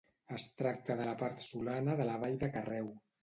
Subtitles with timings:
[0.35, 2.91] Es tracta de la part solana de la vall de Carreu.